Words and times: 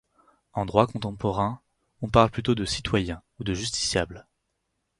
En 0.53 0.65
droit 0.65 0.87
contemporain, 0.87 1.61
on 2.01 2.09
parle 2.09 2.31
plutôt 2.31 2.55
de 2.55 2.65
citoyen 2.65 3.21
ou 3.39 3.43
de 3.43 3.53
justiciable. 3.53 4.25